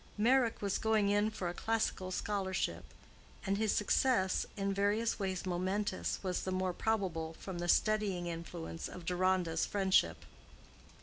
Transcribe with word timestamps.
Meyrick 0.17 0.63
was 0.63 0.79
going 0.79 1.09
in 1.09 1.29
for 1.29 1.47
a 1.47 1.53
classical 1.53 2.09
scholarship, 2.09 2.85
and 3.45 3.59
his 3.59 3.71
success, 3.71 4.47
in 4.57 4.73
various 4.73 5.19
ways 5.19 5.45
momentous, 5.45 6.17
was 6.23 6.41
the 6.41 6.51
more 6.51 6.73
probable 6.73 7.35
from 7.37 7.59
the 7.59 7.67
steadying 7.67 8.25
influence 8.25 8.87
of 8.89 9.05
Deronda's 9.05 9.67
friendship. 9.67 10.25